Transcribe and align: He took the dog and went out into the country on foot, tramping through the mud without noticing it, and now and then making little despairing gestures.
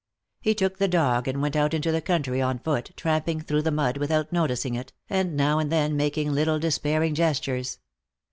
He 0.39 0.55
took 0.55 0.79
the 0.79 0.87
dog 0.87 1.27
and 1.27 1.43
went 1.43 1.55
out 1.55 1.75
into 1.75 1.91
the 1.91 2.01
country 2.01 2.41
on 2.41 2.57
foot, 2.57 2.89
tramping 2.95 3.39
through 3.39 3.61
the 3.61 3.69
mud 3.69 3.97
without 3.97 4.33
noticing 4.33 4.73
it, 4.73 4.91
and 5.11 5.37
now 5.37 5.59
and 5.59 5.71
then 5.71 5.95
making 5.95 6.31
little 6.31 6.57
despairing 6.57 7.13
gestures. 7.13 7.77